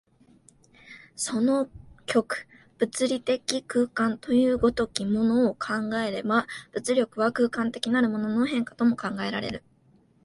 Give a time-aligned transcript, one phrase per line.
[1.15, 1.69] その
[2.07, 2.47] 極、
[2.79, 9.63] 物理的空間という如きものを考えれば、物力は空間的なるものの変化とも考えられる。